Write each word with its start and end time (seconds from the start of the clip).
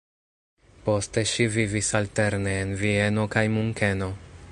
Poste 0.85 1.23
ŝi 1.31 1.45
vivis 1.57 1.91
alterne 2.01 2.57
en 2.63 2.73
Vieno 2.81 3.27
kaj 3.37 3.45
Munkeno. 3.59 4.09